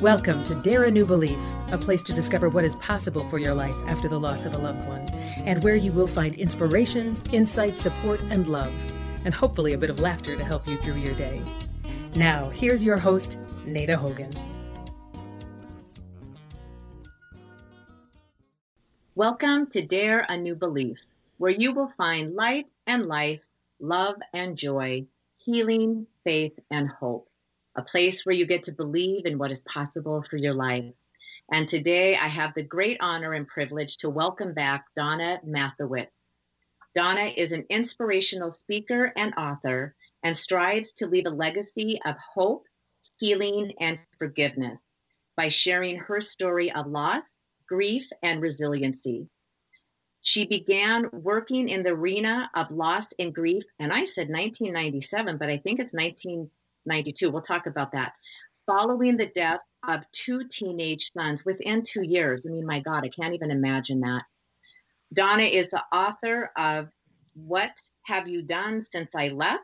[0.00, 1.36] Welcome to Dare a New Belief,
[1.70, 4.58] a place to discover what is possible for your life after the loss of a
[4.58, 5.06] loved one,
[5.44, 8.72] and where you will find inspiration, insight, support, and love,
[9.24, 11.42] and hopefully a bit of laughter to help you through your day.
[12.16, 14.30] Now, here's your host, Nita Hogan.
[19.14, 20.98] Welcome to Dare a New Belief,
[21.38, 23.42] where you will find light and life,
[23.80, 25.06] love and joy,
[25.38, 27.28] healing, faith, and hope
[27.76, 30.92] a place where you get to believe in what is possible for your life.
[31.52, 36.10] And today I have the great honor and privilege to welcome back Donna Mathewitz.
[36.94, 42.66] Donna is an inspirational speaker and author and strives to leave a legacy of hope,
[43.18, 44.80] healing, and forgiveness
[45.36, 47.24] by sharing her story of loss,
[47.68, 49.28] grief, and resiliency.
[50.20, 55.50] She began working in the arena of loss and grief, and I said 1997, but
[55.50, 57.30] I think it's 1992.
[57.30, 58.14] We'll talk about that.
[58.66, 62.46] Following the death of two teenage sons within two years.
[62.46, 64.22] I mean, my God, I can't even imagine that.
[65.14, 66.88] Donna is the author of
[67.34, 67.70] What
[68.06, 69.62] Have You Done Since I Left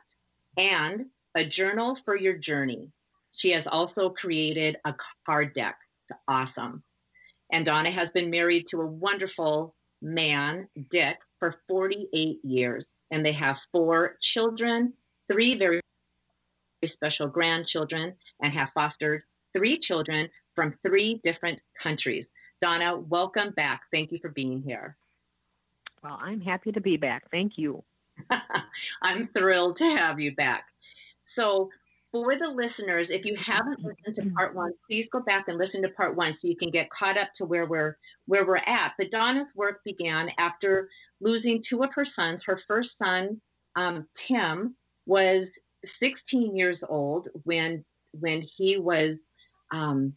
[0.57, 2.93] and A Journal for Your Journey.
[3.33, 4.95] She has also created a
[5.27, 5.77] card deck.
[6.09, 6.85] It's awesome.
[7.51, 12.87] And Donna has been married to a wonderful man, Dick, for 48 years.
[13.11, 14.93] And they have four children,
[15.29, 15.81] three very
[16.87, 19.23] special grandchildren and have fostered
[19.57, 22.31] three children from three different countries.
[22.61, 23.81] Donna, welcome back.
[23.93, 24.97] Thank you for being here.
[26.03, 27.31] Well, I'm happy to be back.
[27.31, 27.85] Thank you.
[29.03, 30.65] I'm thrilled to have you back.
[31.27, 31.71] So,
[32.13, 35.81] for the listeners, if you haven't listened to part one, please go back and listen
[35.83, 38.95] to part one so you can get caught up to where we're where we're at.
[38.99, 40.89] But Donna's work began after
[41.21, 42.45] losing two of her sons.
[42.45, 43.41] Her first son,
[43.77, 44.75] um, Tim,
[45.07, 45.51] was
[45.85, 49.15] 16 years old when when he was
[49.71, 50.15] um,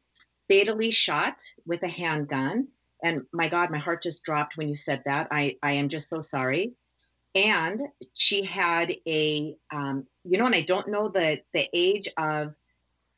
[0.49, 2.67] fatally shot with a handgun.
[3.03, 5.27] And my God, my heart just dropped when you said that.
[5.29, 6.73] I, I am just so sorry.
[7.35, 7.81] And
[8.13, 12.53] she had a, um, you know, and I don't know the the age of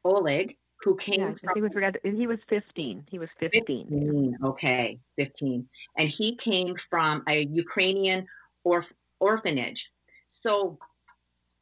[0.03, 1.49] Oleg, who came yeah, from.
[1.55, 1.71] He was,
[2.03, 3.05] he was 15.
[3.09, 3.61] He was 15.
[3.61, 4.37] 15.
[4.43, 5.67] Okay, 15.
[5.97, 8.27] And he came from a Ukrainian
[8.63, 9.91] orf- orphanage.
[10.27, 10.77] So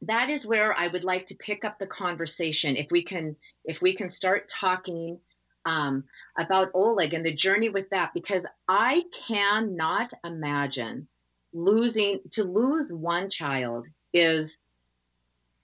[0.02, 2.76] that is where I would like to pick up the conversation.
[2.76, 3.34] If we can,
[3.64, 5.18] if we can start talking
[5.66, 6.04] um,
[6.38, 11.08] about Oleg and the journey with that, because I cannot imagine
[11.52, 14.58] losing to lose one child is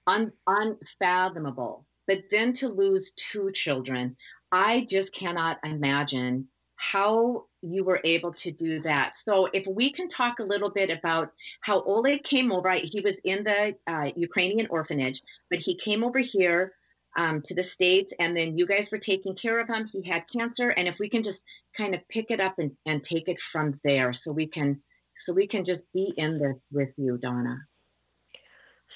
[0.07, 1.85] un, unfathomable.
[2.07, 4.17] But then to lose two children,
[4.51, 9.15] I just cannot imagine how you were able to do that.
[9.15, 13.17] So, if we can talk a little bit about how Oleg came over, he was
[13.19, 16.73] in the uh, Ukrainian orphanage, but he came over here
[17.17, 19.87] um, to the States, and then you guys were taking care of him.
[19.93, 21.43] He had cancer, and if we can just
[21.77, 24.81] kind of pick it up and, and take it from there, so we can
[25.17, 27.59] so we can just be in this with you, Donna.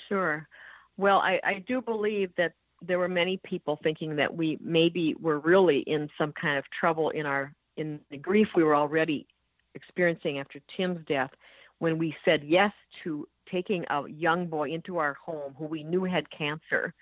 [0.08, 0.48] Sure.
[0.97, 5.41] Well, I, I do believe that there were many people thinking that we maybe were
[5.41, 9.26] really in some kind of trouble in our in the grief we were already
[9.74, 11.30] experiencing after Tim's death
[11.78, 12.72] when we said yes
[13.03, 16.94] to taking a young boy into our home who we knew had cancer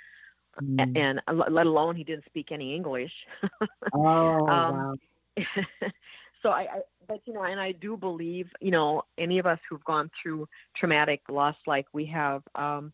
[0.60, 0.96] mm.
[0.96, 1.20] and
[1.50, 3.12] let alone he didn't speak any English.
[3.94, 4.94] oh, um, wow.
[6.42, 9.58] so I, I, but you know, and I do believe, you know, any of us
[9.68, 12.92] who've gone through traumatic loss like we have, um,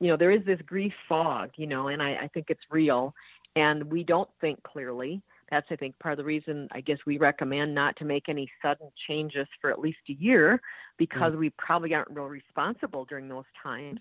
[0.00, 3.14] you know, there is this grief fog, you know, and I, I think it's real
[3.56, 7.18] and we don't think clearly that's I think part of the reason I guess we
[7.18, 10.60] recommend not to make any sudden changes for at least a year
[10.98, 14.00] because mm we probably aren't real responsible during those times.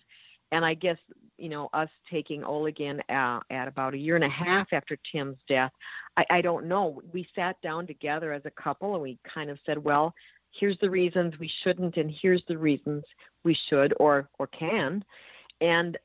[0.52, 0.97] And I guess
[1.38, 4.98] you know us taking Oleg in uh, at about a year and a half after
[5.12, 5.71] Tim's death,
[6.18, 7.01] I, I don't know.
[7.13, 10.13] We sat down together as a couple and we kind of said, well,
[10.60, 13.04] here's the reasons we shouldn't, and here's the reasons
[13.44, 15.04] we should or or can.
[15.60, 15.98] And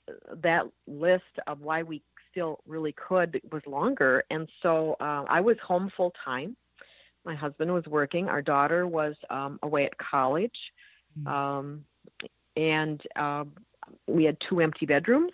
[0.42, 4.24] that list of why we still really could was longer.
[4.30, 6.56] And so uh, I was home full time.
[7.24, 8.28] My husband was working.
[8.28, 10.56] Our daughter was um, away at college.
[11.18, 11.28] Mm-hmm.
[11.28, 11.84] Um,
[12.56, 13.44] and uh,
[14.06, 15.32] we had two empty bedrooms.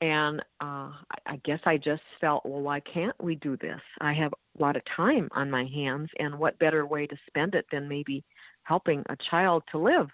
[0.00, 0.92] And uh,
[1.26, 3.80] I guess I just felt, well, why can't we do this?
[4.00, 7.54] I have a lot of time on my hands, and what better way to spend
[7.54, 8.24] it than maybe
[8.64, 10.10] helping a child to live?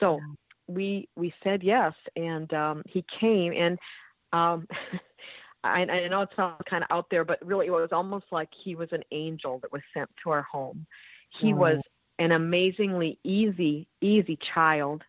[0.00, 0.20] So
[0.66, 3.52] we we said yes, and um, he came.
[3.52, 3.78] And
[4.32, 4.66] Um,
[5.64, 8.48] I, I know it sounds kind of out there, but really it was almost like
[8.64, 10.86] he was an angel that was sent to our home.
[11.40, 11.78] He was
[12.18, 15.02] an amazingly easy, easy child.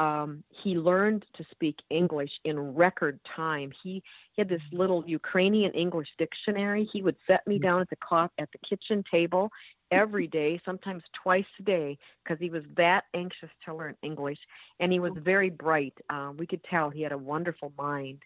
[0.00, 3.70] Um, he learned to speak English in record time.
[3.82, 4.02] He,
[4.32, 6.88] he had this little Ukrainian English dictionary.
[6.92, 9.50] He would set me down at the at the kitchen table
[9.92, 14.38] every day, sometimes twice a day, because he was that anxious to learn English.
[14.80, 15.94] And he was very bright.
[16.08, 18.20] Uh, we could tell he had a wonderful mind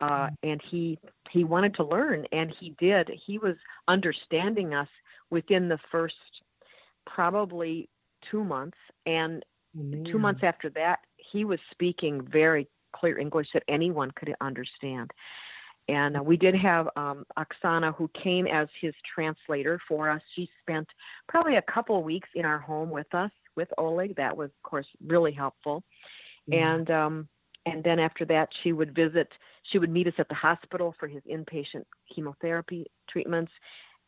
[0.00, 0.98] uh, and he
[1.30, 3.10] he wanted to learn, and he did.
[3.26, 3.56] He was
[3.88, 4.88] understanding us
[5.30, 6.14] within the first
[7.06, 7.88] probably
[8.30, 9.44] two months, and
[9.78, 15.10] oh, two months after that, he was speaking very clear English that anyone could understand.
[15.88, 20.20] And uh, we did have um, Oksana, who came as his translator for us.
[20.34, 20.88] She spent
[21.28, 24.16] probably a couple of weeks in our home with us, with Oleg.
[24.16, 25.84] That was, of course, really helpful.
[26.50, 26.62] Mm-hmm.
[26.62, 27.28] And um,
[27.66, 29.28] and then after that, she would visit
[29.72, 31.84] she would meet us at the hospital for his inpatient
[32.14, 33.52] chemotherapy treatments.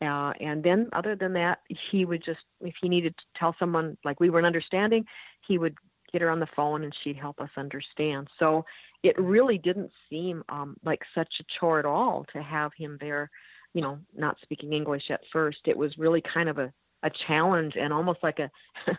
[0.01, 1.59] Uh, and then, other than that,
[1.91, 5.03] he would just, if he needed to tell someone like we weren't understanding,
[5.45, 5.75] he would
[6.11, 8.27] get her on the phone and she'd help us understand.
[8.39, 8.65] So
[9.03, 13.29] it really didn't seem um, like such a chore at all to have him there,
[13.73, 15.59] you know, not speaking English at first.
[15.65, 16.71] It was really kind of a,
[17.03, 18.49] a challenge and almost like a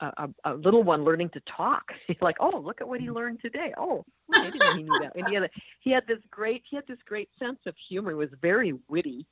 [0.00, 1.84] a, a, little one learning to talk.
[2.20, 3.72] Like, oh, look at what he learned today.
[3.78, 4.04] Oh,
[4.34, 5.12] he knew that.
[5.14, 5.48] And he had, a,
[5.80, 8.10] he had this great he had this great sense of humor.
[8.10, 9.26] He was very witty,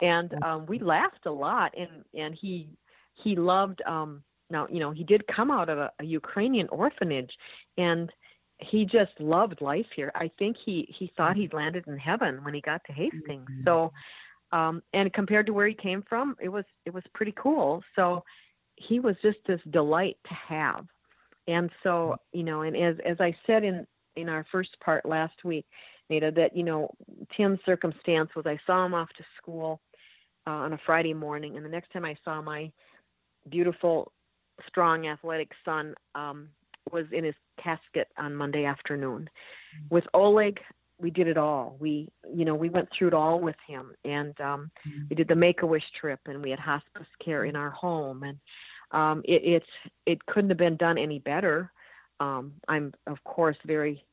[0.00, 1.72] and um, we laughed a lot.
[1.76, 2.68] And and he
[3.14, 3.82] he loved.
[3.86, 7.32] Um, now you know he did come out of a, a Ukrainian orphanage,
[7.78, 8.10] and
[8.58, 10.12] he just loved life here.
[10.14, 13.48] I think he he thought he'd landed in heaven when he got to Hastings.
[13.50, 13.64] Mm-hmm.
[13.64, 13.92] So.
[14.52, 17.82] Um, and compared to where he came from, it was it was pretty cool.
[17.96, 18.22] So
[18.76, 20.86] he was just this delight to have.
[21.48, 23.86] And so, you know, and as as I said in
[24.16, 25.66] in our first part last week,
[26.10, 26.90] Nita, that you know,
[27.36, 29.80] Tim's circumstance was I saw him off to school
[30.46, 32.70] uh, on a Friday morning, and the next time I saw my
[33.50, 34.12] beautiful,
[34.66, 36.48] strong, athletic son um,
[36.92, 39.22] was in his casket on Monday afternoon.
[39.22, 39.94] Mm-hmm.
[39.94, 40.60] With Oleg,
[41.00, 41.76] we did it all.
[41.80, 45.02] We, you know, we went through it all with him, and um, mm-hmm.
[45.10, 48.22] we did the Make a Wish trip, and we had hospice care in our home,
[48.22, 48.38] and
[48.92, 51.72] um, it, it's it couldn't have been done any better.
[52.20, 54.04] Um, I'm of course very.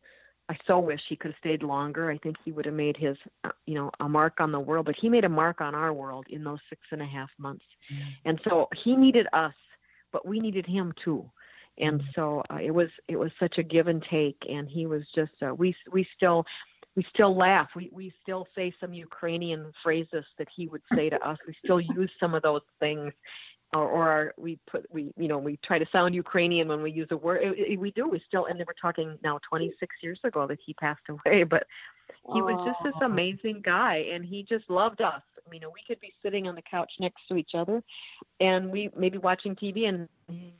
[0.51, 2.11] I so wish he could have stayed longer.
[2.11, 4.85] I think he would have made his, uh, you know, a mark on the world.
[4.85, 7.65] But he made a mark on our world in those six and a half months,
[7.91, 8.09] mm-hmm.
[8.25, 9.53] and so he needed us,
[10.11, 11.29] but we needed him too
[11.77, 12.09] and mm-hmm.
[12.15, 15.31] so uh, it was it was such a give and take and he was just
[15.41, 16.45] uh, we we still
[16.95, 17.69] we still laugh.
[17.75, 21.37] We we still say some Ukrainian phrases that he would say to us.
[21.47, 23.13] We still use some of those things,
[23.73, 26.91] or, or our, we put we you know we try to sound Ukrainian when we
[26.91, 27.41] use a word.
[27.43, 28.07] It, it, we do.
[28.07, 31.65] We still and we're talking now 26 years ago that he passed away, but
[32.33, 35.21] he was just this amazing guy, and he just loved us.
[35.51, 37.81] You know, we could be sitting on the couch next to each other,
[38.39, 40.53] and we maybe watching TV, and he'd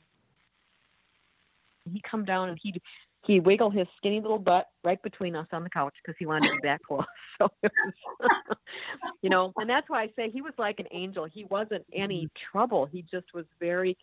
[2.02, 2.80] come down and he'd
[3.24, 6.48] he wiggled his skinny little butt right between us on the couch because he wanted
[6.48, 7.04] to be that close.
[7.38, 7.70] So was,
[9.22, 11.24] you know, and that's why I say he was like an angel.
[11.24, 12.58] He wasn't any mm-hmm.
[12.58, 12.86] trouble.
[12.86, 13.96] He just was very,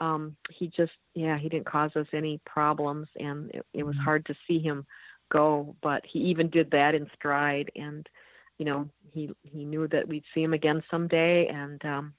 [0.00, 4.04] um, he just, yeah, he didn't cause us any problems, and it, it was mm-hmm.
[4.04, 4.86] hard to see him
[5.32, 5.74] go.
[5.82, 8.06] But he even did that in stride, and
[8.58, 12.12] you know, he he knew that we'd see him again someday, and um,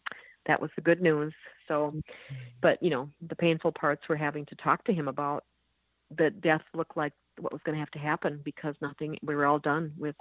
[0.47, 1.33] that was the good news.
[1.67, 2.35] So, mm-hmm.
[2.61, 5.43] but you know, the painful parts were having to talk to him about
[6.17, 9.45] that death looked like what was going to have to happen because nothing we were
[9.45, 10.15] all done with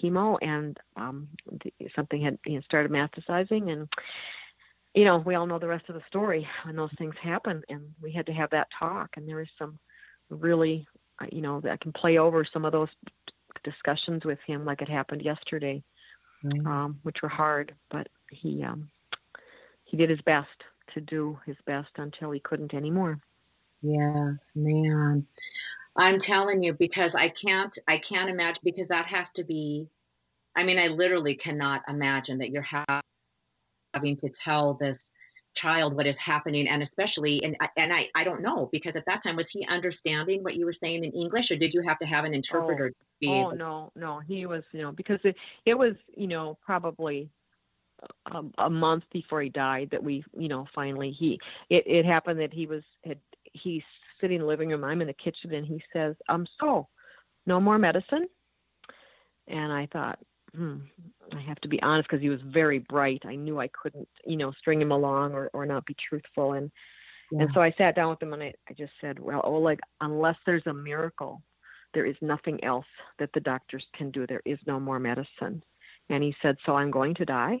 [0.00, 1.28] chemo and um,
[1.94, 3.88] something had you know, started metastasizing and
[4.94, 7.82] you know we all know the rest of the story when those things happen and
[8.02, 9.78] we had to have that talk and there was some
[10.30, 10.86] really
[11.20, 12.88] uh, you know that can play over some of those
[13.62, 15.82] discussions with him like it happened yesterday
[16.44, 16.66] mm-hmm.
[16.66, 18.88] um, which were hard but he um,
[19.84, 20.48] he did his best
[20.94, 23.20] to do his best until he couldn't anymore
[23.82, 25.26] Yes, man.
[25.96, 29.88] I'm telling you because I can't I can't imagine because that has to be
[30.54, 32.66] I mean I literally cannot imagine that you're
[33.94, 35.10] having to tell this
[35.54, 39.22] child what is happening and especially and and I I don't know because at that
[39.22, 42.06] time was he understanding what you were saying in English or did you have to
[42.06, 42.92] have an oh, interpreter
[43.24, 47.30] oh, oh no no he was you know because it, it was you know probably
[48.30, 51.40] a, a, month before he died that we you know finally he
[51.70, 53.18] it, it happened that he was had
[53.62, 53.82] he's
[54.20, 54.84] sitting in the living room.
[54.84, 56.88] I'm in the kitchen, and he says, "Um, so,
[57.46, 58.28] no more medicine."
[59.48, 60.18] And I thought,
[60.54, 60.76] hmm,
[61.32, 63.22] I have to be honest because he was very bright.
[63.24, 66.54] I knew I couldn't, you know, string him along or, or not be truthful.
[66.54, 66.70] And
[67.30, 67.42] yeah.
[67.42, 70.36] and so I sat down with him and I, I just said, well, Oleg, unless
[70.46, 71.42] there's a miracle,
[71.94, 72.86] there is nothing else
[73.18, 74.26] that the doctors can do.
[74.26, 75.62] There is no more medicine.
[76.08, 77.60] And he said, So I'm going to die.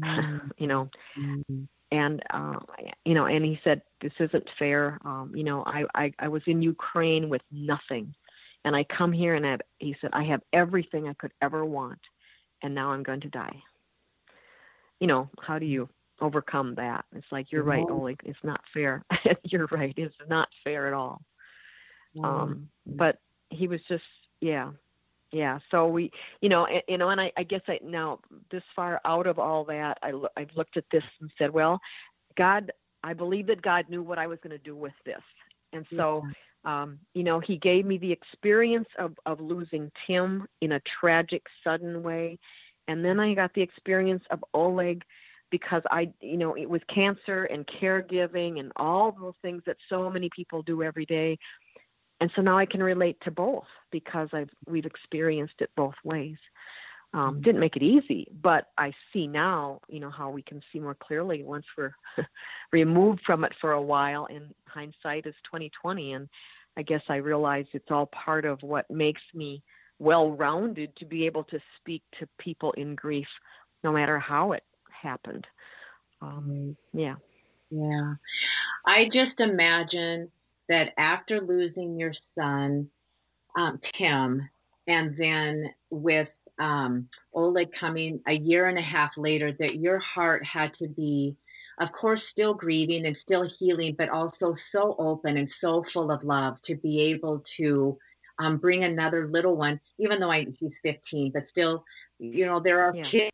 [0.00, 0.50] Mm.
[0.58, 1.68] you know, mm.
[1.90, 2.58] And, uh,
[3.04, 4.98] you know, and he said, This isn't fair.
[5.04, 8.14] Um, you know, I, I, I was in Ukraine with nothing.
[8.64, 11.64] And I come here and I have, he said, I have everything I could ever
[11.64, 12.00] want.
[12.62, 13.56] And now I'm going to die.
[15.00, 15.88] You know, how do you
[16.20, 17.04] overcome that?
[17.14, 18.20] It's like, you're right, Oleg.
[18.24, 19.04] It's not fair.
[19.44, 19.94] you're right.
[19.96, 21.22] It's not fair at all.
[22.22, 23.16] Um, but
[23.50, 24.02] he was just,
[24.40, 24.72] yeah,
[25.32, 25.58] yeah.
[25.70, 28.20] So we, you know, and, you know, and I, I guess I now
[28.50, 31.80] this far out of all that, I I've looked at this and said, well,
[32.36, 35.22] God, I believe that God knew what I was going to do with this,
[35.72, 36.22] and so.
[36.24, 36.32] Yeah.
[36.64, 41.44] Um, you know, he gave me the experience of, of losing Tim in a tragic,
[41.62, 42.36] sudden way.
[42.88, 45.04] And then I got the experience of Oleg
[45.50, 50.10] because I, you know, it was cancer and caregiving and all those things that so
[50.10, 51.38] many people do every day
[52.20, 56.36] and so now I can relate to both because I've we've experienced it both ways.
[57.14, 57.40] Um, mm-hmm.
[57.42, 60.94] didn't make it easy, but I see now, you know, how we can see more
[60.94, 61.94] clearly once we're
[62.72, 64.26] removed from it for a while.
[64.28, 66.28] And hindsight is 2020, and
[66.76, 69.62] I guess I realize it's all part of what makes me
[69.98, 73.26] well-rounded to be able to speak to people in grief,
[73.82, 75.46] no matter how it happened.
[76.20, 77.14] Um, yeah.
[77.70, 78.14] Yeah.
[78.86, 80.30] I just imagine
[80.68, 82.88] that after losing your son,
[83.56, 84.48] um, Tim,
[84.86, 90.44] and then with um, Oleg coming a year and a half later, that your heart
[90.44, 91.36] had to be,
[91.78, 96.24] of course, still grieving and still healing, but also so open and so full of
[96.24, 97.98] love to be able to
[98.38, 101.84] um, bring another little one, even though I, he's 15, but still,
[102.18, 103.02] you know, there are yeah.
[103.02, 103.32] kids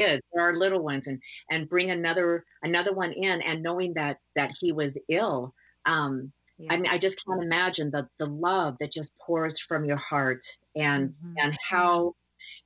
[0.00, 4.18] kids there are little ones and and bring another another one in and knowing that
[4.34, 5.54] that he was ill
[5.84, 6.72] um yeah.
[6.72, 10.44] I mean, I just can't imagine the the love that just pours from your heart
[10.76, 11.34] and mm-hmm.
[11.38, 12.14] and how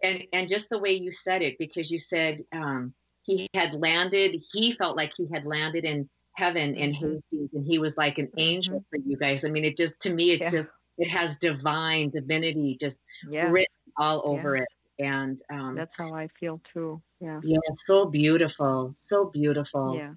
[0.02, 4.42] and and just the way you said it because you said um, he had landed.
[4.52, 7.14] He felt like he had landed in heaven in mm-hmm.
[7.14, 8.88] Hastings, and he was like an angel mm-hmm.
[8.90, 9.44] for you guys.
[9.44, 10.50] I mean, it just to me, it's yeah.
[10.50, 12.98] just it has divine divinity just
[13.30, 13.48] yeah.
[13.48, 17.02] written all over it and um, that's how I feel too.
[17.20, 17.40] Yeah.
[17.42, 19.96] Yeah, so beautiful, so beautiful.
[19.96, 20.12] Yeah.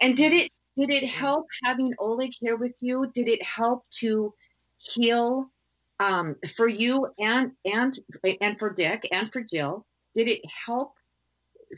[0.00, 3.10] And did it did it help having Oleg here with you?
[3.14, 4.34] Did it help to
[4.78, 5.50] heal
[5.98, 7.98] um, for you and and
[8.40, 9.86] and for Dick and for Jill?
[10.14, 10.92] Did it help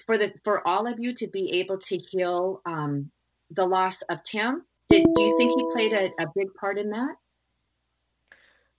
[0.05, 3.11] for the for all of you to be able to heal um,
[3.53, 4.65] the loss of Tim?
[4.89, 7.15] Did, do you think he played a, a big part in that?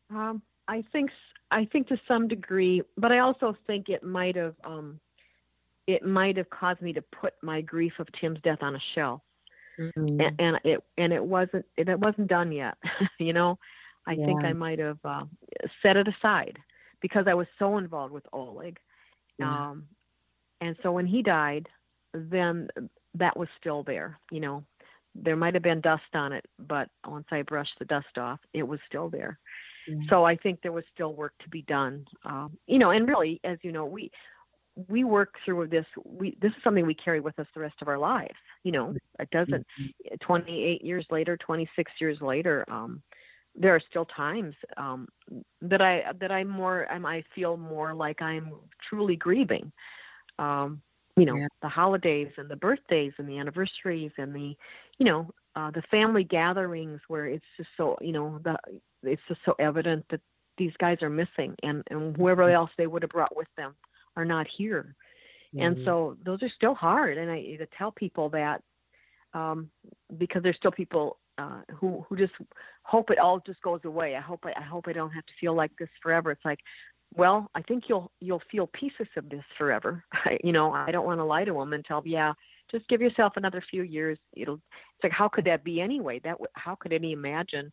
[0.09, 1.11] Um, I think
[1.49, 4.99] I think to some degree, but I also think it might have um,
[5.87, 9.21] it might have caused me to put my grief of Tim's death on a shelf
[9.79, 10.21] mm-hmm.
[10.21, 12.75] and, and, it and it wasn't it wasn't done yet.
[13.19, 13.57] you know,
[14.05, 14.25] I yeah.
[14.25, 15.23] think I might have uh,
[15.81, 16.57] set it aside
[17.01, 18.77] because I was so involved with Oleg.
[19.37, 19.69] Yeah.
[19.69, 19.85] Um,
[20.61, 21.67] and so when he died,
[22.13, 22.67] then
[23.15, 24.19] that was still there.
[24.31, 24.63] You know,
[25.15, 28.63] there might have been dust on it, but once I brushed the dust off, it
[28.63, 29.39] was still there.
[30.07, 32.05] So I think there was still work to be done.
[32.23, 34.11] Um, you know, and really, as you know, we
[34.87, 37.87] we work through this we this is something we carry with us the rest of
[37.87, 40.15] our lives you know it doesn't mm-hmm.
[40.21, 43.01] 28 years later 26 years later um
[43.55, 45.07] there are still times um
[45.61, 48.51] that i that i'm more I'm, i feel more like i'm
[48.87, 49.71] truly grieving
[50.37, 50.81] um
[51.17, 51.47] you know yeah.
[51.61, 54.55] the holidays and the birthdays and the anniversaries and the
[54.97, 58.55] you know uh the family gatherings where it's just so you know the
[59.03, 60.21] it's just so evident that
[60.57, 62.55] these guys are missing and and whoever mm-hmm.
[62.55, 63.75] else they would have brought with them
[64.19, 64.95] are not here.
[65.55, 65.65] Mm-hmm.
[65.65, 67.17] And so those are still hard.
[67.17, 68.61] And I to tell people that
[69.33, 69.69] um,
[70.17, 72.33] because there's still people uh, who who just
[72.83, 74.15] hope it all just goes away.
[74.15, 76.31] I hope I, I hope I don't have to feel like this forever.
[76.31, 76.59] It's like,
[77.15, 80.03] well, I think you'll you'll feel pieces of this forever.
[80.13, 82.33] I, you know, I don't want to lie to them and tell them, yeah,
[82.71, 84.17] just give yourself another few years.
[84.35, 84.55] It'll.
[84.55, 86.19] It's like, how could that be anyway?
[86.23, 87.71] That how could any imagine,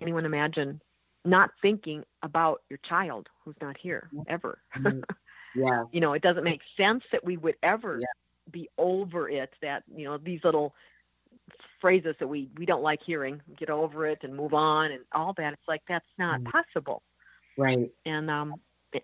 [0.00, 0.80] anyone imagine,
[1.24, 4.58] not thinking about your child who's not here ever?
[5.54, 5.84] Yeah.
[5.92, 8.06] you know, it doesn't make sense that we would ever yeah.
[8.50, 9.52] be over it.
[9.62, 10.74] That you know these little
[11.80, 15.32] phrases that we we don't like hearing, get over it and move on and all
[15.34, 15.52] that.
[15.52, 16.50] It's like that's not mm.
[16.50, 17.02] possible.
[17.56, 17.90] Right.
[18.04, 18.54] And um,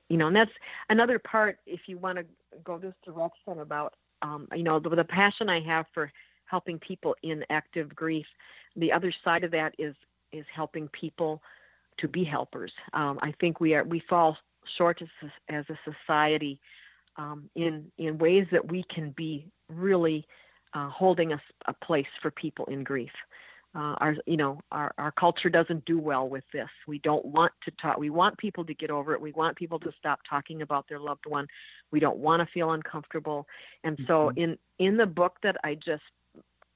[0.09, 0.53] you know, and that's
[0.89, 1.59] another part.
[1.67, 2.25] If you want to
[2.65, 6.13] go this direction about, um, you know, the, the passion I have for
[6.45, 8.27] helping people in active grief,
[8.77, 9.95] the other side of that is
[10.33, 11.43] is helping people
[11.99, 12.73] to be helpers.
[12.93, 14.37] Um, I think we are we fall
[14.77, 16.61] short as, as a society
[17.17, 20.27] um, in in ways that we can be really
[20.75, 23.11] uh, holding a, a, place for people in grief.
[23.75, 26.69] uh, our you know our, our culture doesn't do well with this.
[26.87, 29.21] We don't want to talk we want people to get over it.
[29.21, 31.47] We want people to stop talking about their loved one.
[31.91, 33.47] We don't want to feel uncomfortable.
[33.85, 34.07] And mm-hmm.
[34.07, 36.03] so in in the book that i just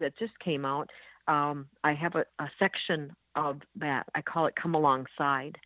[0.01, 0.91] that just came out
[1.29, 4.07] um, i have a, a section of that.
[4.15, 5.59] I call it come alongside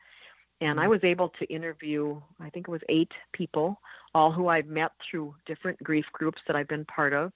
[0.61, 0.91] and i mm-hmm.
[0.91, 3.81] was able to interview i think it was eight people
[4.15, 7.33] all who i've met through different grief groups that i've been part of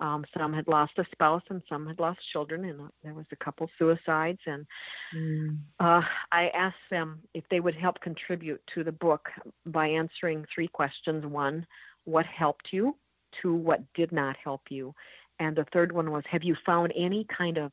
[0.00, 3.36] um, some had lost a spouse and some had lost children, and there was a
[3.36, 4.40] couple suicides.
[4.46, 4.66] And
[5.14, 5.58] mm.
[5.78, 6.00] uh,
[6.32, 9.28] I asked them if they would help contribute to the book
[9.66, 11.66] by answering three questions: one,
[12.04, 12.96] what helped you?
[13.42, 14.94] Two, what did not help you?
[15.38, 17.72] And the third one was, have you found any kind of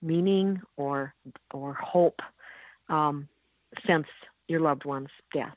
[0.00, 1.14] meaning or
[1.52, 2.20] or hope
[2.88, 3.28] um,
[3.86, 4.06] since
[4.48, 5.56] your loved one's death?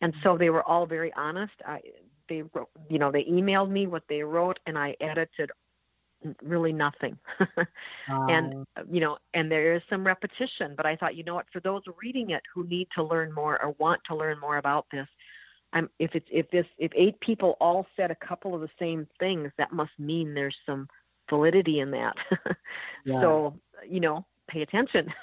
[0.00, 1.54] And so they were all very honest.
[1.66, 1.80] I,
[2.28, 5.50] they wrote, you know, they emailed me what they wrote, and I edited
[6.42, 7.18] really nothing.
[7.40, 7.66] um,
[8.28, 11.60] and you know, and there is some repetition, but I thought, you know what, for
[11.60, 15.06] those reading it who need to learn more or want to learn more about this,
[15.72, 19.06] I'm if it's if this if eight people all said a couple of the same
[19.18, 20.88] things, that must mean there's some
[21.28, 22.14] validity in that.
[23.04, 23.20] yeah.
[23.20, 23.54] So,
[23.88, 25.12] you know, pay attention.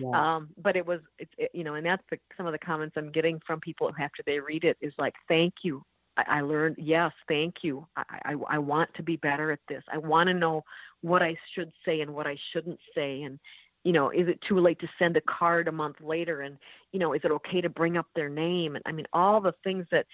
[0.00, 0.36] yeah.
[0.36, 2.94] um, but it was, it's, it, you know, and that's the, some of the comments
[2.96, 5.82] I'm getting from people after they read it is like, thank you.
[6.26, 7.86] I, learned, yes, thank you.
[7.96, 9.84] I, I, I want to be better at this.
[9.92, 10.64] I want to know
[11.00, 13.22] what I should say and what I shouldn't say.
[13.22, 13.38] And,
[13.84, 16.40] you know, is it too late to send a card a month later?
[16.40, 16.58] And,
[16.90, 18.74] you know, is it okay to bring up their name?
[18.74, 20.06] And I mean, all the things that,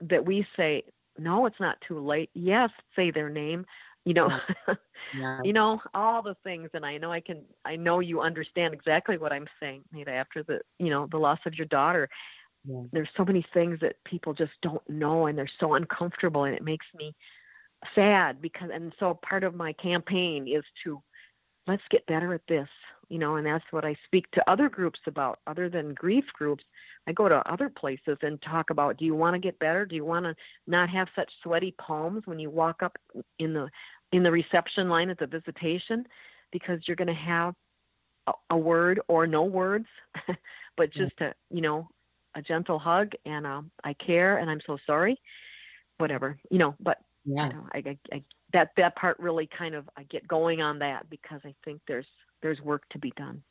[0.00, 0.84] that we say,
[1.18, 2.30] no, it's not too late.
[2.32, 3.66] Yes, say their name.
[4.06, 4.30] You know,
[5.18, 5.40] yeah.
[5.44, 7.42] you know all the things, and I know I can.
[7.66, 10.12] I know you understand exactly what I'm saying, Nita.
[10.12, 12.08] After the, you know, the loss of your daughter,
[12.66, 12.82] yeah.
[12.92, 16.64] there's so many things that people just don't know and they're so uncomfortable and it
[16.64, 17.14] makes me
[17.94, 21.00] sad because and so part of my campaign is to
[21.66, 22.68] let's get better at this
[23.08, 26.64] you know and that's what i speak to other groups about other than grief groups
[27.06, 29.94] i go to other places and talk about do you want to get better do
[29.94, 30.34] you want to
[30.66, 32.96] not have such sweaty palms when you walk up
[33.38, 33.68] in the
[34.12, 36.06] in the reception line at the visitation
[36.52, 37.54] because you're going to have
[38.26, 39.86] a, a word or no words
[40.76, 41.88] but just a, you know
[42.36, 45.18] a gentle hug and um, I care and I'm so sorry,
[45.98, 46.74] whatever, you know.
[46.78, 47.52] But yes.
[47.52, 50.78] you know, I, I, I, that that part really kind of I get going on
[50.80, 52.06] that because I think there's
[52.42, 53.42] there's work to be done.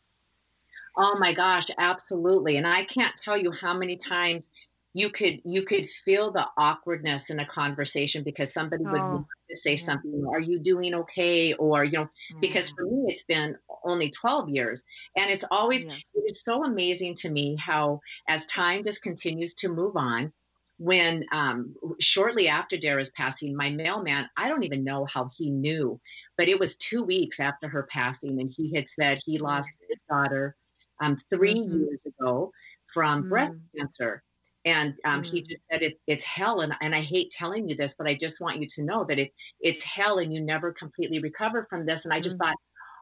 [0.97, 2.57] Oh my gosh, absolutely.
[2.57, 4.47] And I can't tell you how many times
[4.95, 9.75] you could you could feel the awkwardness in a conversation because somebody would oh, say
[9.75, 12.08] something are you doing okay or you know
[12.39, 14.84] because for me it's been only 12 years
[15.17, 15.95] and it's always yeah.
[16.13, 20.31] it's so amazing to me how as time just continues to move on
[20.77, 26.01] when um, shortly after Dara's passing, my mailman, I don't even know how he knew,
[26.38, 30.01] but it was two weeks after her passing, and he had said he lost his
[30.10, 30.53] daughter
[31.01, 31.79] um, 3 mm-hmm.
[31.79, 32.51] years ago
[32.93, 33.29] from mm-hmm.
[33.29, 34.21] breast cancer.
[34.65, 35.25] And um, mm.
[35.25, 36.62] he just said it, it's hell.
[36.62, 39.19] And, and I hate telling you this, but I just want you to know that
[39.19, 42.06] it, it's hell and you never completely recover from this.
[42.06, 42.45] And I just mm.
[42.45, 42.56] thought,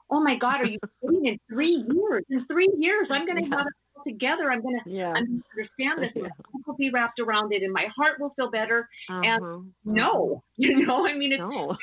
[0.09, 1.25] oh my God, are you kidding?
[1.25, 3.57] In three years, in three years, I'm going to yeah.
[3.57, 4.51] have it all together.
[4.51, 5.05] I'm going to
[5.55, 6.13] understand this.
[6.15, 6.23] Yeah.
[6.23, 6.29] My
[6.67, 8.89] will be wrapped around it and my heart will feel better.
[9.09, 9.21] Uh-huh.
[9.23, 11.77] And no, you know, I mean, it's no.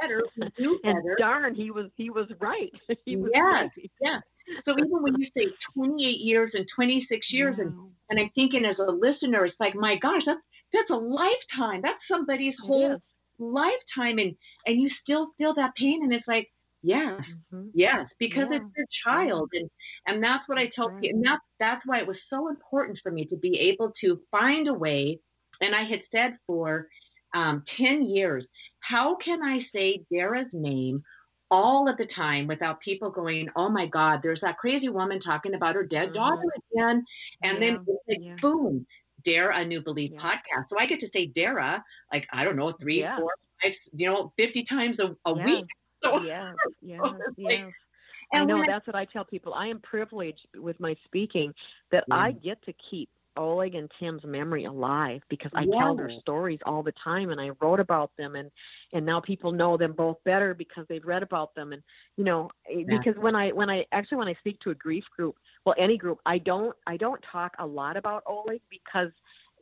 [0.00, 0.22] better.
[0.58, 0.98] do better.
[1.10, 2.72] And darn, he was, he was right.
[3.06, 3.90] He was yes, right.
[4.02, 4.22] yes.
[4.60, 7.74] So even when you say 28 years and 26 years, and
[8.10, 10.40] and I'm thinking as a listener, it's like, my gosh, that's
[10.72, 11.80] that's a lifetime.
[11.82, 12.96] That's somebody's whole
[13.38, 14.34] lifetime, and
[14.66, 16.50] and you still feel that pain, and it's like,
[16.82, 17.68] yes, mm-hmm.
[17.74, 18.56] yes, because yeah.
[18.56, 19.68] it's your child, and
[20.06, 21.02] and that's what I tell right.
[21.02, 24.20] people, and that that's why it was so important for me to be able to
[24.30, 25.20] find a way.
[25.62, 26.88] And I had said for
[27.34, 28.48] um, 10 years,
[28.80, 31.02] how can I say Dara's name
[31.50, 35.54] all of the time without people going, oh my God, there's that crazy woman talking
[35.54, 36.14] about her dead mm-hmm.
[36.14, 37.04] daughter again.
[37.42, 38.36] And yeah, then like, yeah.
[38.40, 38.86] boom,
[39.22, 40.20] Dare a New Belief yeah.
[40.20, 40.68] podcast.
[40.68, 44.32] So I get to say Dara, like, I don't know, three, four, five, you know,
[44.36, 45.66] 50 times a, a week.
[46.04, 47.00] So, yeah, yeah,
[47.38, 47.70] yeah.
[48.32, 49.54] I know that's what I tell people.
[49.54, 51.54] I am privileged with my speaking
[51.90, 56.58] that I get to keep Oleg and Tim's memory alive because I tell their stories
[56.64, 58.50] all the time and I wrote about them and
[58.92, 61.82] and now people know them both better because they've read about them and
[62.16, 62.98] you know eh, yeah.
[62.98, 65.96] because when I when I actually when I speak to a grief group well any
[65.96, 69.10] group I don't I don't talk a lot about Oleg because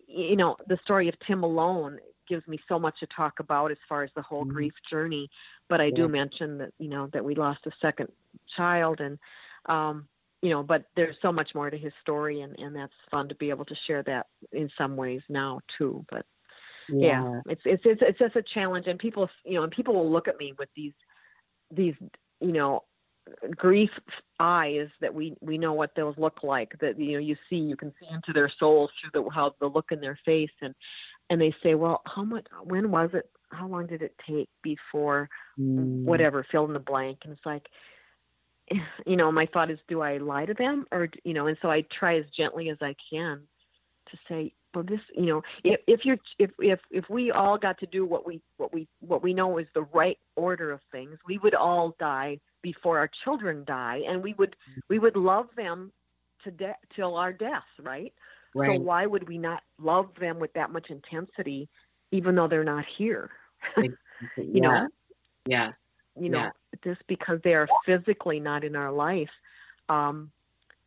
[0.06, 3.76] you know the story of Tim alone gives me so much to talk about as
[3.88, 4.54] far as the whole mm-hmm.
[4.54, 5.28] grief journey
[5.68, 5.96] but I yeah.
[5.96, 8.08] do mention that you know that we lost a second
[8.56, 9.18] child and
[9.66, 10.06] um
[10.44, 13.34] you know, but there's so much more to his story, and and that's fun to
[13.36, 16.04] be able to share that in some ways now too.
[16.10, 16.26] But
[16.90, 19.94] yeah, yeah it's, it's it's it's just a challenge, and people, you know, and people
[19.94, 20.92] will look at me with these
[21.74, 21.94] these
[22.40, 22.84] you know
[23.56, 23.88] grief
[24.38, 27.74] eyes that we we know what those look like that you know you see you
[27.74, 30.74] can see into their souls through the how the look in their face and
[31.30, 35.26] and they say well how much when was it how long did it take before
[35.58, 36.04] mm.
[36.04, 37.64] whatever fill in the blank and it's like
[39.06, 41.70] you know my thought is do i lie to them or you know and so
[41.70, 43.40] i try as gently as i can
[44.10, 47.78] to say well this you know if, if you're if if if we all got
[47.78, 51.18] to do what we what we what we know is the right order of things
[51.26, 54.80] we would all die before our children die and we would mm.
[54.88, 55.92] we would love them
[56.42, 57.62] to death till our death.
[57.82, 58.12] right?
[58.54, 61.68] right so why would we not love them with that much intensity
[62.10, 63.30] even though they're not here
[63.76, 63.94] you
[64.36, 64.60] yeah.
[64.60, 64.88] know
[65.46, 65.74] yes
[66.18, 66.50] you know
[66.82, 69.30] just because they are physically not in our life
[69.88, 70.30] um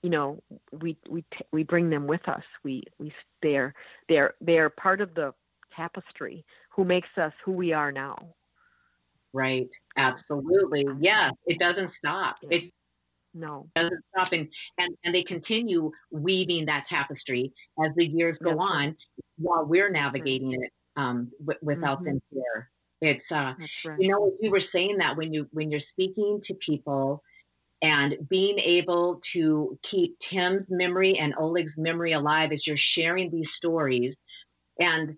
[0.01, 2.43] you know we we we bring them with us.
[2.63, 3.11] We we
[3.41, 3.73] they're
[4.07, 5.33] they're they're part of the
[5.75, 8.17] tapestry who makes us who we are now.
[9.33, 9.67] Right.
[9.97, 10.85] Absolutely.
[10.99, 11.31] Yeah.
[11.45, 12.37] It doesn't stop.
[12.49, 12.71] It
[13.33, 13.67] no.
[13.75, 14.31] doesn't stop.
[14.31, 17.51] And, and and they continue weaving that tapestry
[17.83, 18.95] as the years go on
[19.37, 22.13] while we're navigating it um w- without mm-hmm.
[22.13, 22.69] them here
[23.01, 23.53] it's uh
[23.86, 23.99] right.
[23.99, 27.21] you know you were saying that when you when you're speaking to people
[27.81, 33.53] and being able to keep Tim's memory and Oleg's memory alive as you're sharing these
[33.53, 34.15] stories
[34.79, 35.15] and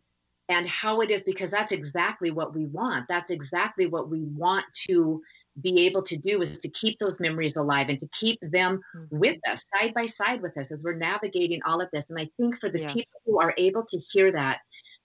[0.50, 4.65] and how it is because that's exactly what we want that's exactly what we want
[4.74, 5.22] to
[5.62, 9.18] be able to do is to keep those memories alive and to keep them mm-hmm.
[9.18, 12.28] with us side by side with us as we're navigating all of this and i
[12.36, 12.88] think for the yeah.
[12.88, 14.60] people who are able to hear that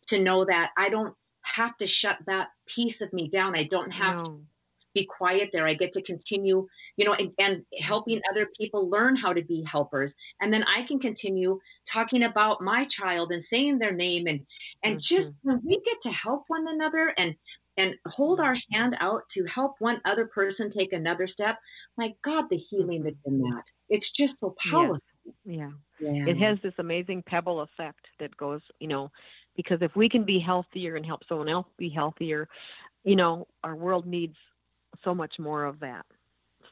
[0.06, 3.90] to know that i don't have to shut that piece of me down i don't
[3.90, 4.24] have no.
[4.24, 4.40] to
[4.94, 5.66] be quiet there.
[5.66, 9.64] I get to continue, you know, and, and, helping other people learn how to be
[9.64, 10.14] helpers.
[10.40, 14.40] And then I can continue talking about my child and saying their name and
[14.82, 15.16] and mm-hmm.
[15.16, 17.34] just when we get to help one another and
[17.76, 21.58] and hold our hand out to help one other person take another step,
[21.96, 23.64] my God, the healing that's in that.
[23.88, 25.00] It's just so powerful.
[25.44, 25.70] Yeah.
[25.98, 26.10] yeah.
[26.12, 26.26] yeah.
[26.28, 29.10] It has this amazing pebble effect that goes, you know,
[29.56, 32.48] because if we can be healthier and help someone else be healthier,
[33.04, 34.36] you know, our world needs
[35.02, 36.04] so much more of that.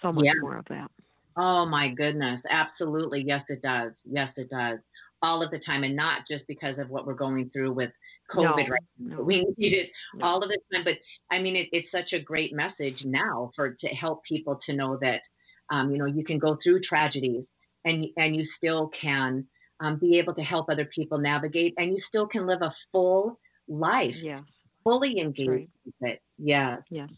[0.01, 0.33] So much yeah.
[0.41, 0.91] more of that.
[1.37, 2.43] Oh my goodness.
[2.51, 3.23] Absolutely.
[3.23, 3.93] Yes, it does.
[4.05, 4.81] Yes, it does.
[5.23, 5.85] All of the time.
[5.85, 7.93] And not just because of what we're going through with
[8.31, 9.23] COVID no, right no.
[9.23, 10.27] We need it no.
[10.27, 10.85] all of the time.
[10.85, 10.99] But
[11.31, 14.99] I mean, it, it's such a great message now for to help people to know
[15.01, 15.23] that,
[15.71, 17.51] um, you know, you can go through tragedies
[17.85, 19.47] and, and you still can
[19.83, 23.39] um, be able to help other people navigate and you still can live a full
[23.69, 24.23] life.
[24.23, 24.41] Yeah.
[24.85, 25.71] Fully engaged right.
[25.85, 26.23] with it.
[26.39, 26.85] Yes.
[26.91, 27.11] Yes.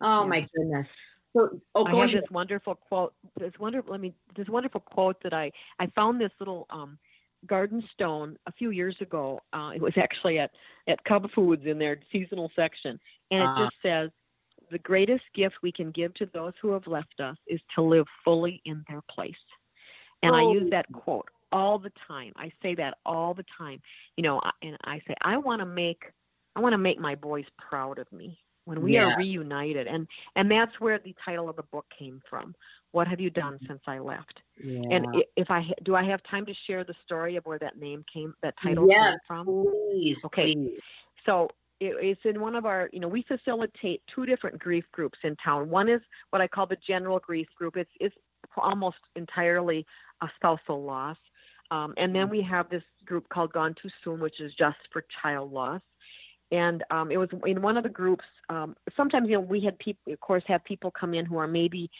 [0.00, 0.28] Oh yeah.
[0.28, 0.88] my goodness.
[1.34, 2.22] So, oh, I have ahead.
[2.22, 3.14] this wonderful quote.
[3.38, 3.92] This wonderful.
[3.92, 4.14] Let me.
[4.34, 6.98] This wonderful quote that I I found this little um,
[7.46, 9.40] garden stone a few years ago.
[9.52, 10.50] Uh, it was actually at
[10.88, 12.98] at Cub Foods in their seasonal section,
[13.30, 14.10] and it uh just says,
[14.70, 18.06] "The greatest gift we can give to those who have left us is to live
[18.24, 19.34] fully in their place."
[20.22, 20.38] And oh.
[20.38, 22.32] I use that quote all the time.
[22.36, 23.80] I say that all the time.
[24.16, 26.02] You know, and I say I want to make
[26.54, 29.12] I want to make my boys proud of me when we yeah.
[29.12, 32.52] are reunited and and that's where the title of the book came from
[32.90, 33.66] what have you done mm-hmm.
[33.66, 34.80] since i left yeah.
[34.90, 38.04] and if i do i have time to share the story of where that name
[38.12, 40.80] came that title yes, came from please okay please.
[41.24, 45.18] so it, it's in one of our you know we facilitate two different grief groups
[45.22, 48.16] in town one is what i call the general grief group it's it's
[48.56, 49.86] almost entirely
[50.22, 51.18] a spousal loss
[51.70, 55.04] um, and then we have this group called gone too soon which is just for
[55.22, 55.80] child loss
[56.52, 58.24] and um, it was in one of the groups.
[58.48, 61.48] Um, sometimes, you know, we had people, of course, have people come in who are
[61.48, 61.90] maybe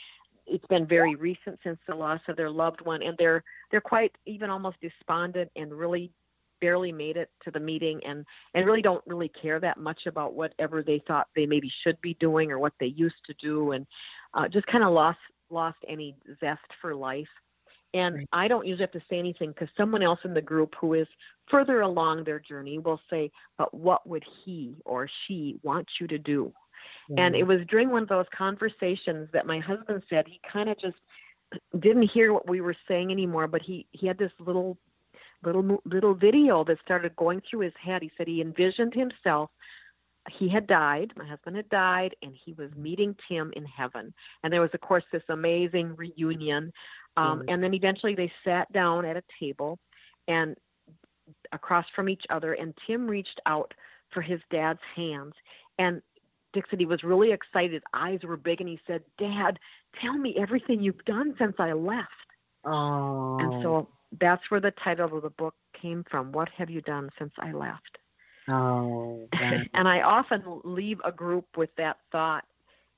[0.47, 4.13] it's been very recent since the loss of their loved one, and they're they're quite
[4.27, 6.13] even almost despondent and really
[6.61, 8.25] barely made it to the meeting and
[8.55, 12.15] and really don't really care that much about whatever they thought they maybe should be
[12.21, 13.87] doing or what they used to do, and
[14.35, 15.19] uh, just kind of lost
[15.51, 17.27] lost any zest for life.
[17.97, 18.29] And right.
[18.33, 21.07] I don't usually have to say anything because someone else in the group who is
[21.51, 26.19] further along their journey will say, But what would he or she want you to
[26.19, 26.53] do?
[27.11, 27.19] Mm-hmm.
[27.19, 30.79] And it was during one of those conversations that my husband said he kind of
[30.79, 30.97] just
[31.81, 34.77] didn't hear what we were saying anymore, but he, he had this little
[35.45, 38.03] little little video that started going through his head.
[38.03, 39.51] He said he envisioned himself
[40.39, 44.13] he had died, my husband had died, and he was meeting Tim in heaven.
[44.43, 46.73] And there was, of course, this amazing reunion.
[47.17, 49.79] Um, And then eventually they sat down at a table,
[50.29, 50.57] and
[51.53, 53.73] across from each other, and Tim reached out
[54.13, 55.35] for his dad's hands.
[55.79, 56.03] And
[56.79, 57.73] he was really excited.
[57.73, 59.59] His eyes were big, and he said, Dad,
[60.01, 62.09] tell me everything you've done since I left.
[62.65, 63.39] Oh.
[63.39, 66.33] And so that's where the title of the book came from.
[66.33, 67.99] What have you done since I left?
[68.49, 69.29] Oh.
[69.75, 72.45] and I often leave a group with that thought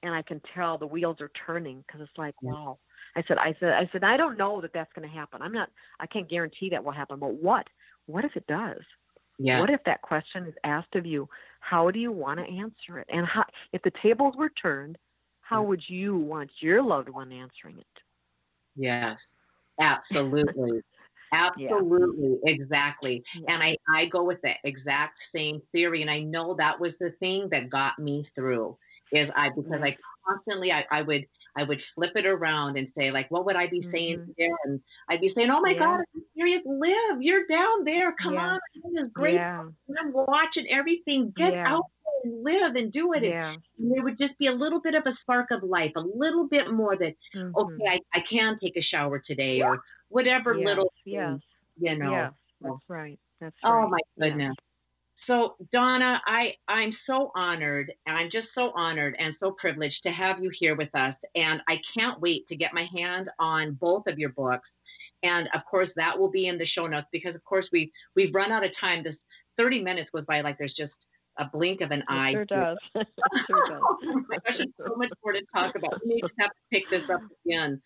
[0.03, 2.79] and I can tell the wheels are turning because it's like, wow.
[3.17, 5.43] I said, I said, I said, I don't know that that's going to happen.
[5.43, 7.67] I'm not, I can't guarantee that will happen, but what?
[8.07, 8.81] What if it does?
[9.39, 9.61] Yeah.
[9.61, 11.29] What if that question is asked of you?
[11.61, 13.07] How do you want to answer it?
[13.09, 14.99] And how, if the tables were turned,
[15.41, 17.87] how would you want your loved one answering it?
[18.77, 19.27] Yes,
[19.81, 20.81] absolutely.
[21.31, 22.53] Absolutely, yeah.
[22.55, 23.23] exactly.
[23.35, 23.53] Yeah.
[23.53, 26.01] And I, I go with the exact same theory.
[26.01, 28.79] And I know that was the thing that got me through
[29.13, 33.11] is I because I constantly I, I would I would flip it around and say
[33.11, 34.31] like what would I be saying mm-hmm.
[34.39, 35.79] there and I'd be saying oh my yeah.
[35.79, 38.59] god I'm serious live you're down there come yeah.
[38.85, 39.65] on this great yeah.
[39.99, 41.85] I'm watching everything get out
[42.25, 43.55] and live and do it yeah.
[43.79, 46.47] and, there would just be a little bit of a spark of life a little
[46.47, 47.57] bit more that mm-hmm.
[47.57, 51.39] okay I, I can take a shower today or whatever little yes.
[51.81, 52.33] you know yes.
[52.61, 54.55] that's right that's oh my goodness
[55.21, 60.13] so Donna, I I'm so honored and I'm just so honored and so privileged to
[60.13, 64.07] have you here with us and I can't wait to get my hand on both
[64.07, 64.71] of your books.
[65.25, 68.33] And of course that will be in the show notes because of course we we've
[68.33, 69.03] run out of time.
[69.03, 69.25] This
[69.57, 72.33] 30 minutes goes by like there's just a blink of an it eye.
[72.33, 72.79] Sure does.
[72.95, 73.81] sure does.
[73.83, 76.01] oh my gosh, there's so much more to talk about.
[76.07, 77.83] We just have to pick this up again.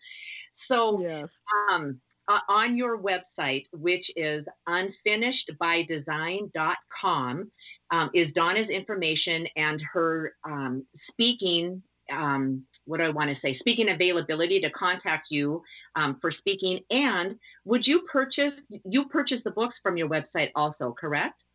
[0.51, 1.29] So yes.
[1.71, 7.51] um uh, on your website, which is unfinishedbydesign.com,
[7.91, 11.81] um, is Donna's information and her um, speaking.
[12.11, 13.53] Um, what do I want to say?
[13.53, 15.63] Speaking availability to contact you
[15.95, 16.81] um, for speaking.
[16.89, 18.61] And would you purchase?
[18.85, 21.45] You purchase the books from your website also, correct?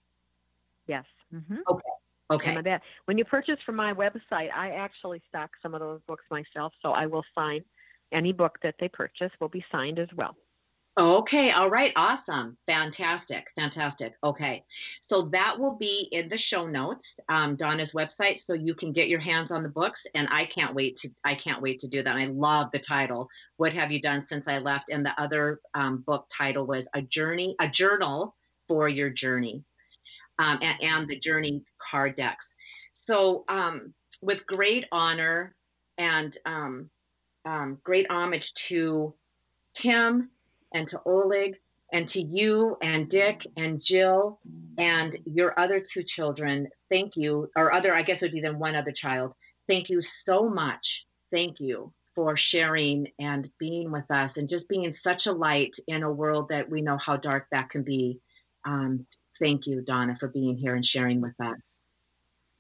[0.86, 1.04] Yes.
[1.34, 1.56] Mm-hmm.
[1.68, 1.82] Okay.
[2.30, 2.78] Okay.
[3.06, 6.90] When you purchase from my website, I actually stock some of those books myself, so
[6.90, 7.64] I will sign
[8.12, 10.36] any book that they purchase will be signed as well.
[10.98, 14.14] Okay, all right, awesome, fantastic, fantastic.
[14.24, 14.64] Okay,
[15.00, 19.06] so that will be in the show notes, um, Donna's website, so you can get
[19.08, 20.04] your hands on the books.
[20.16, 22.16] And I can't wait to, I can't wait to do that.
[22.16, 23.28] I love the title.
[23.58, 24.90] What have you done since I left?
[24.90, 28.34] And the other um, book title was a journey, a journal
[28.66, 29.62] for your journey,
[30.40, 32.48] um, and, and, the journey card decks.
[32.94, 35.54] So, um, with great honor
[35.96, 36.90] and um,
[37.44, 39.14] um, great homage to
[39.74, 40.28] Tim
[40.72, 41.56] and to Oleg
[41.92, 44.40] and to you and Dick and Jill
[44.76, 46.68] and your other two children.
[46.90, 49.34] Thank you, or other, I guess would be then one other child.
[49.66, 51.06] Thank you so much.
[51.30, 56.02] Thank you for sharing and being with us and just being such a light in
[56.02, 58.18] a world that we know how dark that can be.
[58.64, 59.06] Um,
[59.38, 61.60] thank you, Donna, for being here and sharing with us.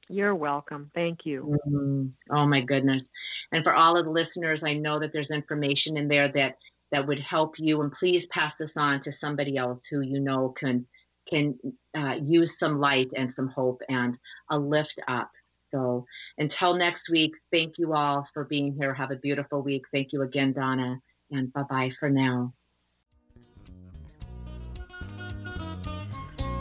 [0.08, 0.90] You're welcome.
[0.94, 1.58] Thank you.
[1.66, 2.06] Mm-hmm.
[2.34, 3.04] Oh, my goodness.
[3.52, 6.56] And for all of the listeners, I know that there's information in there that
[6.92, 10.50] that would help you and please pass this on to somebody else who you know
[10.50, 10.86] can
[11.28, 11.58] can
[11.94, 14.18] uh, use some light and some hope and
[14.50, 15.30] a lift up.
[15.70, 16.06] So
[16.38, 18.94] until next week thank you all for being here.
[18.94, 19.84] Have a beautiful week.
[19.92, 20.98] Thank you again donna
[21.30, 22.54] and bye bye for now.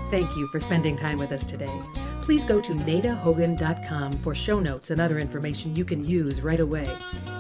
[0.10, 1.82] Thank you for spending time with us today
[2.28, 6.84] please go to nitahogan.com for show notes and other information you can use right away.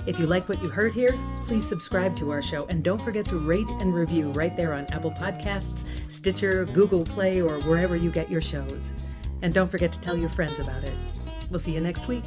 [0.05, 3.25] If you like what you heard here, please subscribe to our show and don't forget
[3.25, 8.09] to rate and review right there on Apple Podcasts, Stitcher, Google Play, or wherever you
[8.09, 8.93] get your shows.
[9.41, 10.93] And don't forget to tell your friends about it.
[11.51, 12.23] We'll see you next week.